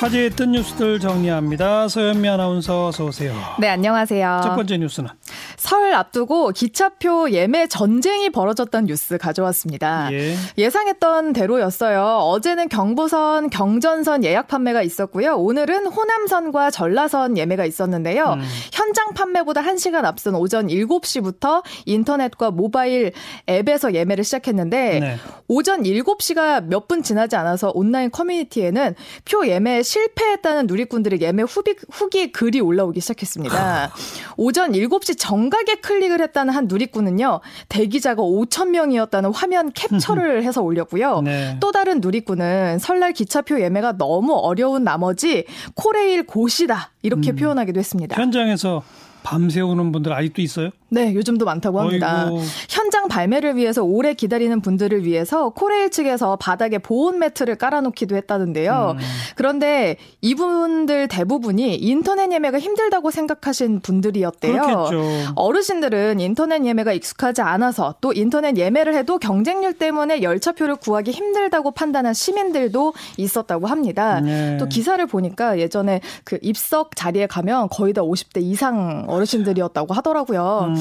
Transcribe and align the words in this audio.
화제의 0.00 0.30
뜬 0.30 0.52
뉴스들 0.52 1.00
정리합니다. 1.00 1.88
서현미 1.88 2.28
아나운서 2.28 2.86
어서 2.86 3.06
오세요. 3.06 3.34
네, 3.58 3.68
안녕하세요. 3.68 4.40
첫 4.44 4.54
번째 4.54 4.78
뉴스는 4.78 5.10
설 5.56 5.94
앞두고 5.94 6.50
기차표 6.50 7.30
예매 7.30 7.66
전쟁이 7.66 8.30
벌어졌던 8.30 8.86
뉴스 8.86 9.16
가져왔습니다. 9.18 10.10
예. 10.12 10.70
상했던 10.70 11.32
대로였어요. 11.32 12.02
어제는 12.02 12.68
경부선, 12.68 13.50
경전선 13.50 14.24
예약 14.24 14.48
판매가 14.48 14.82
있었고요. 14.82 15.36
오늘은 15.36 15.86
호남선과 15.86 16.70
전라선 16.70 17.38
예매가 17.38 17.64
있었는데요. 17.64 18.32
음. 18.34 18.42
현장 18.72 19.14
판매보다 19.14 19.62
1시간 19.62 20.04
앞선 20.04 20.34
오전 20.34 20.66
7시부터 20.66 21.62
인터넷과 21.86 22.50
모바일 22.50 23.12
앱에서 23.48 23.94
예매를 23.94 24.24
시작했는데 24.24 25.00
네. 25.00 25.16
오전 25.46 25.82
7시가 25.84 26.64
몇 26.64 26.88
분 26.88 27.02
지나지 27.02 27.36
않아서 27.36 27.70
온라인 27.74 28.10
커뮤니티에는 28.10 28.94
표 29.26 29.46
예매 29.46 29.82
실패했다는 29.82 30.66
누리꾼들의 30.68 31.20
예매 31.20 31.42
후기, 31.42 31.74
후기 31.90 32.32
글이 32.32 32.60
올라오기 32.62 32.98
시작했습니다. 33.02 33.92
오전 34.38 34.72
7시 34.72 35.16
정 35.18 35.37
각에 35.48 35.76
클릭을 35.76 36.20
했다는 36.20 36.52
한 36.52 36.66
누리꾼은요, 36.66 37.40
대기자가 37.68 38.22
5천 38.22 38.70
명이었다는 38.70 39.32
화면 39.32 39.70
캡처를 39.72 40.42
해서 40.44 40.62
올렸고요. 40.62 41.22
네. 41.22 41.56
또 41.60 41.70
다른 41.72 42.00
누리꾼은 42.00 42.78
설날 42.78 43.12
기차표 43.12 43.60
예매가 43.60 43.96
너무 43.98 44.34
어려운 44.34 44.84
나머지 44.84 45.44
코레일 45.74 46.26
고시다 46.26 46.90
이렇게 47.02 47.30
음. 47.30 47.36
표현하기도 47.36 47.78
했습니다. 47.78 48.20
현장에서 48.20 48.82
밤새우는 49.22 49.92
분들 49.92 50.12
아직도 50.12 50.42
있어요? 50.42 50.70
네, 50.90 51.14
요즘도 51.14 51.44
많다고 51.44 51.80
합니다. 51.80 52.28
어이구. 52.30 52.42
현장 52.68 53.08
발매를 53.08 53.56
위해서 53.56 53.82
오래 53.82 54.14
기다리는 54.14 54.60
분들을 54.60 55.04
위해서 55.04 55.50
코레일 55.50 55.90
측에서 55.90 56.36
바닥에 56.36 56.78
보온 56.78 57.18
매트를 57.18 57.56
깔아놓기도 57.56 58.16
했다는데요. 58.16 58.96
음. 58.96 59.04
그런데 59.36 59.96
이분들 60.22 61.08
대부분이 61.08 61.76
인터넷 61.76 62.32
예매가 62.32 62.58
힘들다고 62.58 63.10
생각하신 63.10 63.80
분들이었대요. 63.80 64.62
그렇겠죠. 64.62 65.32
어르신들은 65.34 66.20
인터넷 66.20 66.64
예매가 66.64 66.92
익숙하지 66.94 67.42
않아서 67.42 67.94
또 68.00 68.12
인터넷 68.12 68.56
예매를 68.56 68.94
해도 68.94 69.18
경쟁률 69.18 69.74
때문에 69.74 70.22
열차표를 70.22 70.76
구하기 70.76 71.10
힘들다고 71.10 71.72
판단한 71.72 72.14
시민들도 72.14 72.94
있었다고 73.18 73.66
합니다. 73.66 74.20
네. 74.20 74.56
또 74.58 74.66
기사를 74.66 75.04
보니까 75.06 75.58
예전에 75.58 76.00
그 76.24 76.38
입석 76.40 76.96
자리에 76.96 77.26
가면 77.26 77.68
거의 77.70 77.92
다 77.92 78.02
50대 78.02 78.42
이상 78.42 79.04
어르신들이었다고 79.08 79.92
하더라고요. 79.92 80.66
음. 80.68 80.77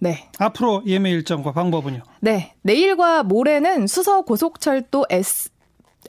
네. 0.00 0.28
앞으로 0.38 0.82
예매 0.86 1.10
일정과 1.10 1.52
방법은요? 1.52 2.02
네. 2.20 2.54
내일과 2.62 3.22
모레는 3.22 3.86
수서 3.86 4.22
고속철도 4.22 5.06
S 5.10 5.50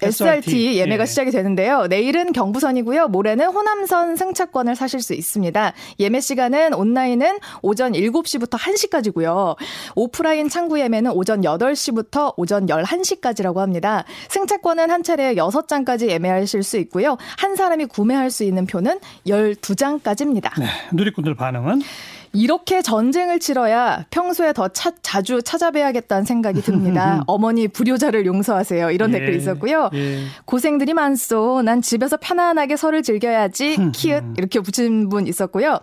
SRT 0.02 0.78
예매가 0.78 1.04
예. 1.04 1.06
시작이 1.06 1.32
되는데요. 1.32 1.88
내일은 1.88 2.32
경부선이고요. 2.32 3.10
모레는 3.10 3.48
호남선 3.48 4.16
승차권을 4.16 4.76
사실 4.76 5.02
수 5.02 5.14
있습니다. 5.14 5.74
예매 6.00 6.20
시간은 6.20 6.74
온라인은 6.74 7.38
오전 7.62 7.92
7시부터 7.92 8.58
1시까지고요. 8.58 9.56
오프라인 9.96 10.50
창구 10.50 10.80
예매는 10.80 11.12
오전 11.12 11.42
8시부터 11.42 12.34
오전 12.38 12.68
11시까지라고 12.68 13.58
합니다. 13.58 14.06
승차권은 14.30 14.90
한 14.90 15.04
차례에 15.04 15.36
6장까지 15.36 16.10
예매하실 16.10 16.64
수 16.64 16.78
있고요. 16.78 17.18
한 17.38 17.56
사람이 17.56 17.86
구매할 17.86 18.32
수 18.32 18.44
있는 18.44 18.66
표는 18.66 19.00
12장까지입니다. 19.28 20.60
네, 20.60 20.68
누리꾼들 20.94 21.36
반응은 21.36 21.82
이렇게 22.34 22.82
전쟁을 22.82 23.40
치러야 23.40 24.06
평소에 24.10 24.54
더 24.54 24.68
차, 24.70 24.92
자주 25.02 25.42
찾아뵈야겠다는 25.42 26.26
생각이 26.26 26.62
듭니다. 26.62 27.24
어머니 27.28 27.68
불효자를 27.68 28.26
용서하세요. 28.26 28.92
이런 28.92 29.14
예, 29.14 29.20
댓글 29.20 29.36
있었고요. 29.36 29.90
예. 29.94 30.24
고생들이 30.46 30.94
많소. 30.94 31.62
난 31.64 31.82
집에서 31.82 32.18
편안하게 32.18 32.78
설을 32.78 33.04
즐겨야지. 33.04 33.78
키읔 33.94 34.36
이렇게 34.38 34.60
붙인 34.60 35.10
분 35.10 35.28
있었고요. 35.28 35.80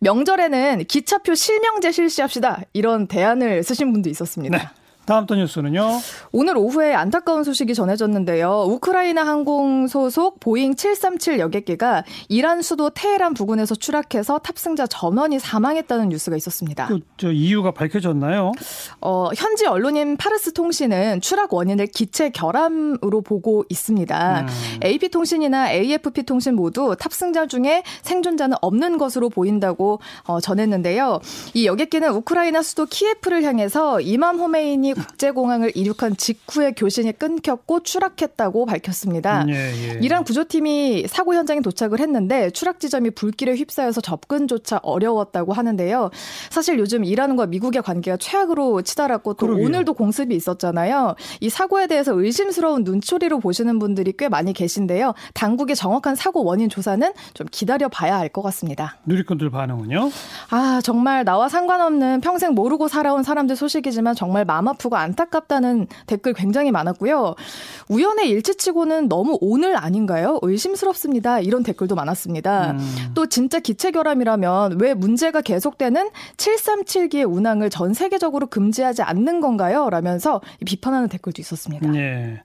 명절에는 0.00 0.84
기차표 0.86 1.34
실명제 1.34 1.90
실시합시다. 1.90 2.62
이런 2.72 3.06
대안을 3.06 3.62
쓰신 3.62 3.92
분도 3.92 4.08
있었습니다. 4.08 4.56
네. 4.56 4.64
다음 5.08 5.24
또 5.24 5.34
뉴스는요. 5.34 6.00
오늘 6.32 6.58
오후에 6.58 6.92
안타까운 6.92 7.42
소식이 7.42 7.72
전해졌는데요. 7.72 8.66
우크라이나 8.68 9.26
항공 9.26 9.86
소속 9.86 10.38
보잉 10.38 10.76
737 10.76 11.38
여객기가 11.38 12.04
이란 12.28 12.60
수도 12.60 12.90
테헤란 12.90 13.32
부근에서 13.32 13.74
추락해서 13.74 14.38
탑승자 14.40 14.86
전원이 14.86 15.38
사망했다는 15.38 16.10
뉴스가 16.10 16.36
있었습니다. 16.36 16.88
그, 16.88 17.00
저 17.16 17.32
이유가 17.32 17.70
밝혀졌나요? 17.70 18.52
어, 19.00 19.30
현지 19.34 19.64
언론인 19.64 20.18
파르스 20.18 20.52
통신은 20.52 21.22
추락 21.22 21.54
원인을 21.54 21.86
기체 21.86 22.28
결함으로 22.28 23.22
보고 23.22 23.64
있습니다. 23.70 24.40
음. 24.42 24.46
AP 24.84 25.08
통신이나 25.08 25.72
AFP 25.72 26.24
통신 26.24 26.54
모두 26.54 26.94
탑승자 27.00 27.46
중에 27.46 27.82
생존자는 28.02 28.58
없는 28.60 28.98
것으로 28.98 29.30
보인다고 29.30 30.00
어, 30.24 30.38
전했는데요. 30.40 31.20
이 31.54 31.66
여객기는 31.66 32.10
우크라이나 32.10 32.60
수도 32.60 32.84
키예프를 32.84 33.42
향해서 33.44 34.02
이맘 34.02 34.38
호메인이 34.38 34.97
국제공항을 34.98 35.72
이륙한 35.74 36.16
직후에 36.16 36.72
교신이 36.72 37.12
끊겼고 37.12 37.82
추락했다고 37.82 38.66
밝혔습니다. 38.66 39.46
예, 39.48 39.54
예. 39.54 39.98
이란 40.02 40.24
구조팀이 40.24 41.06
사고 41.08 41.34
현장에 41.34 41.60
도착을 41.60 42.00
했는데 42.00 42.50
추락 42.50 42.80
지점이 42.80 43.10
불길에 43.10 43.54
휩싸여서 43.54 44.00
접근조차 44.00 44.80
어려웠다고 44.82 45.52
하는데요. 45.52 46.10
사실 46.50 46.78
요즘 46.78 47.04
이란과 47.04 47.46
미국의 47.46 47.82
관계가 47.82 48.16
최악으로 48.18 48.82
치달았고 48.82 49.34
또 49.34 49.46
그러게요. 49.46 49.66
오늘도 49.66 49.94
공습이 49.94 50.34
있었잖아요. 50.34 51.14
이 51.40 51.48
사고에 51.48 51.86
대해서 51.86 52.12
의심스러운 52.12 52.84
눈초리로 52.84 53.40
보시는 53.40 53.78
분들이 53.78 54.12
꽤 54.16 54.28
많이 54.28 54.52
계신데요. 54.52 55.14
당국의 55.34 55.76
정확한 55.76 56.14
사고 56.14 56.44
원인 56.44 56.68
조사는 56.68 57.12
좀 57.34 57.46
기다려 57.50 57.88
봐야 57.88 58.18
할것 58.18 58.42
같습니다. 58.44 58.96
누리꾼들 59.06 59.50
반응은요? 59.50 60.10
아, 60.50 60.80
정말 60.82 61.24
나와 61.24 61.48
상관없는 61.48 62.20
평생 62.20 62.52
모르고 62.52 62.88
살아온 62.88 63.22
사람들 63.22 63.56
소식이지만 63.56 64.14
정말 64.14 64.44
마음 64.44 64.68
아프고 64.68 64.87
안타깝다는 64.96 65.86
댓글 66.06 66.32
굉장히 66.32 66.70
많았고요. 66.70 67.34
우연의 67.88 68.28
일치치고는 68.30 69.08
너무 69.08 69.38
오늘 69.40 69.76
아닌가요? 69.76 70.38
의심스럽습니다. 70.42 71.40
이런 71.40 71.62
댓글도 71.62 71.94
많았습니다. 71.94 72.72
음. 72.72 73.10
또 73.14 73.26
진짜 73.26 73.60
기체 73.60 73.90
결함이라면 73.90 74.80
왜 74.80 74.94
문제가 74.94 75.40
계속되는 75.40 76.10
737기의 76.36 77.30
운항을 77.30 77.70
전 77.70 77.94
세계적으로 77.94 78.46
금지하지 78.46 79.02
않는 79.02 79.40
건가요? 79.40 79.90
라면서 79.90 80.40
비판하는 80.64 81.08
댓글도 81.08 81.40
있었습니다. 81.40 81.90
네. 81.90 82.42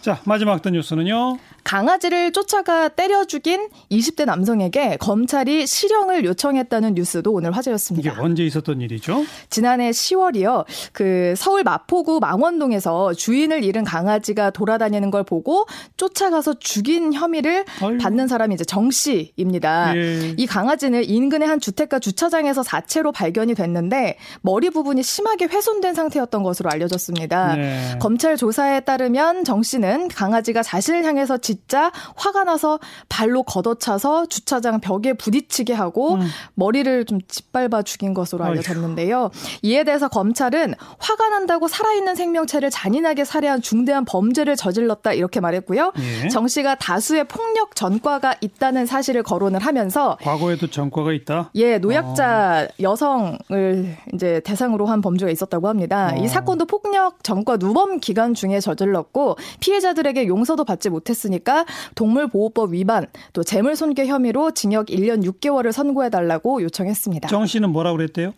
자, 0.00 0.20
마지막 0.24 0.62
던 0.62 0.74
뉴스는요. 0.74 1.38
강아지를 1.66 2.30
쫓아가 2.30 2.88
때려 2.88 3.24
죽인 3.24 3.68
20대 3.90 4.24
남성에게 4.24 4.98
검찰이 4.98 5.66
실형을 5.66 6.24
요청했다는 6.24 6.94
뉴스도 6.94 7.32
오늘 7.32 7.50
화제였습니다. 7.50 8.08
이게 8.08 8.20
언제 8.20 8.44
있었던 8.44 8.80
일이죠? 8.80 9.24
지난해 9.50 9.90
10월이요. 9.90 10.64
그 10.92 11.34
서울 11.36 11.64
마포구 11.64 12.20
망원동에서 12.20 13.14
주인을 13.14 13.64
잃은 13.64 13.82
강아지가 13.82 14.50
돌아다니는 14.50 15.10
걸 15.10 15.24
보고 15.24 15.66
쫓아가서 15.96 16.60
죽인 16.60 17.12
혐의를 17.12 17.64
아유. 17.82 17.98
받는 17.98 18.28
사람이 18.28 18.54
이제 18.54 18.64
정 18.64 18.92
씨입니다. 18.92 19.96
예. 19.96 20.34
이 20.36 20.46
강아지는 20.46 21.02
인근의 21.02 21.48
한 21.48 21.58
주택가 21.58 21.98
주차장에서 21.98 22.62
사체로 22.62 23.10
발견이 23.10 23.56
됐는데 23.56 24.18
머리 24.40 24.70
부분이 24.70 25.02
심하게 25.02 25.46
훼손된 25.46 25.94
상태였던 25.94 26.44
것으로 26.44 26.70
알려졌습니다. 26.70 27.56
네. 27.56 27.98
검찰 28.00 28.36
조사에 28.36 28.80
따르면 28.80 29.42
정 29.42 29.64
씨는 29.64 30.06
강아지가 30.08 30.62
자신을 30.62 31.04
향해서 31.04 31.38
지 31.38 31.55
진짜 31.56 31.90
화가 32.16 32.44
나서 32.44 32.78
발로 33.08 33.42
걷어차서 33.42 34.26
주차장 34.26 34.80
벽에 34.80 35.14
부딪히게 35.14 35.72
하고 35.72 36.14
음. 36.14 36.26
머리를 36.54 37.04
좀 37.06 37.20
짓밟아 37.26 37.82
죽인 37.82 38.14
것으로 38.14 38.44
알려졌는데요. 38.44 39.30
이에 39.62 39.84
대해서 39.84 40.08
검찰은 40.08 40.74
화가 40.98 41.28
난다고 41.30 41.68
살아있는 41.68 42.14
생명체를 42.14 42.70
잔인하게 42.70 43.24
살해한 43.24 43.62
중대한 43.62 44.04
범죄를 44.04 44.56
저질렀다 44.56 45.14
이렇게 45.14 45.40
말했고요. 45.40 45.92
예. 45.98 46.28
정 46.28 46.46
씨가 46.46 46.76
다수의 46.76 47.24
폭력 47.24 47.74
전과가 47.74 48.34
있다는 48.40 48.86
사실을 48.86 49.22
거론을 49.22 49.60
하면서 49.60 50.16
과거에도 50.20 50.68
전과가 50.68 51.12
있다. 51.12 51.50
예, 51.54 51.78
노약자 51.78 52.68
어. 52.68 52.74
여성을 52.80 53.96
이제 54.14 54.40
대상으로 54.44 54.86
한 54.86 55.00
범죄가 55.00 55.30
있었다고 55.30 55.68
합니다. 55.68 56.12
어. 56.12 56.22
이 56.22 56.28
사건도 56.28 56.66
폭력 56.66 57.24
전과 57.24 57.56
누범 57.56 58.00
기간 58.00 58.34
중에 58.34 58.60
저질렀고 58.60 59.36
피해자들에게 59.60 60.26
용서도 60.26 60.64
받지 60.64 60.90
못했으니까 60.90 61.45
보니까 61.46 61.64
동물보호법 61.94 62.74
위반 62.74 63.06
또 63.32 63.44
재물손괴 63.44 64.06
혐의로 64.06 64.50
징역 64.50 64.86
1년 64.86 65.24
6개월을 65.24 65.70
선고해달라고 65.72 66.60
요청했습니다. 66.62 67.28
정 67.28 67.46
씨는 67.46 67.70
뭐라고 67.70 67.96
그랬대요? 67.96 68.32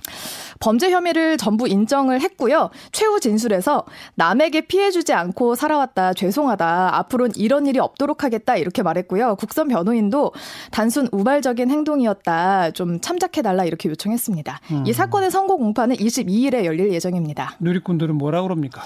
범죄 0.60 0.90
혐의를 0.90 1.38
전부 1.38 1.66
인정을 1.66 2.20
했고요. 2.20 2.70
최후 2.92 3.18
진술에서 3.18 3.84
남에게 4.14 4.62
피해주지 4.62 5.12
않고 5.14 5.54
살아왔다 5.54 6.12
죄송하다 6.12 6.96
앞으로는 6.98 7.32
이런 7.36 7.66
일이 7.66 7.78
없도록 7.78 8.22
하겠다 8.22 8.56
이렇게 8.56 8.82
말했고요. 8.82 9.36
국선 9.36 9.68
변호인도 9.68 10.32
단순 10.70 11.08
우발적인 11.10 11.70
행동이었다 11.70 12.72
좀 12.72 13.00
참작해달라 13.00 13.64
이렇게 13.64 13.88
요청했습니다. 13.88 14.60
음. 14.72 14.84
이 14.86 14.92
사건의 14.92 15.30
선고 15.30 15.56
공판은 15.56 15.96
22일에 15.96 16.64
열릴 16.64 16.92
예정입니다. 16.92 17.56
누리꾼들은 17.60 18.14
뭐라 18.16 18.42
그럽니까? 18.42 18.82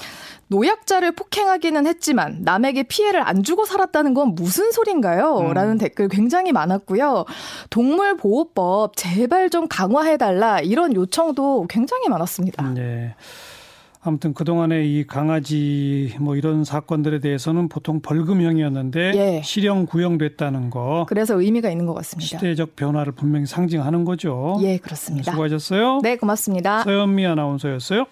노약자를 0.53 1.13
폭행하기는 1.13 1.87
했지만 1.87 2.39
남에게 2.43 2.83
피해를 2.83 3.27
안 3.27 3.43
주고 3.43 3.65
살았다 3.65 4.03
는 4.13 4.15
건 4.15 4.35
무슨 4.35 4.71
소린가요? 4.73 5.39
음. 5.39 5.53
라는 5.55 5.79
댓글 5.79 6.09
굉장히 6.09 6.53
많았고요. 6.53 7.25
동물보호법 7.71 8.97
제발 8.97 9.49
좀 9.51 9.67
강화해달라 9.69 10.61
이런 10.61 10.95
요청도 10.95 11.67
굉장히 11.69 12.09
많았습니다. 12.09 12.71
네. 12.75 13.15
아무튼 14.05 14.35
그동안에 14.35 14.85
이 14.85 15.07
강아지 15.07 16.15
뭐 16.19 16.35
이런 16.35 16.65
사건들에 16.65 17.21
대해서는 17.21 17.69
보통 17.69 18.01
벌금형이었는데 18.03 19.13
예. 19.15 19.43
실형 19.45 19.87
구형됐다는 19.87 20.71
거. 20.71 21.07
그래서 21.09 21.41
의미가 21.41 21.71
있는 21.71 21.87
것 21.87 21.95
같습니다. 21.95 22.27
시대적 22.39 22.75
변화를 22.75 23.13
분명히 23.13 23.47
상징하는 23.47 24.05
거죠. 24.05 24.59
예, 24.63 24.79
그렇습니다. 24.79 25.31
수고하셨어요. 25.31 26.01
네, 26.03 26.17
고맙습니다. 26.17 26.83
서현미 26.83 27.25
아나운서였어요. 27.27 28.07